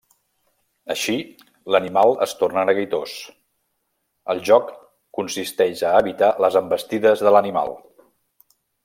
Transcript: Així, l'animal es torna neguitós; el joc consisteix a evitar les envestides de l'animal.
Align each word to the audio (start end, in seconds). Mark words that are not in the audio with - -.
Així, 0.93 1.13
l'animal 1.75 2.13
es 2.27 2.33
torna 2.39 2.63
neguitós; 2.69 3.13
el 4.35 4.41
joc 4.49 4.73
consisteix 5.19 5.85
a 5.91 5.93
evitar 6.01 6.31
les 6.47 6.59
envestides 6.63 7.25
de 7.29 7.35
l'animal. 7.37 7.77